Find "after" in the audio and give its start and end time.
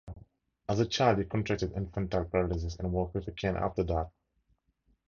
3.55-3.83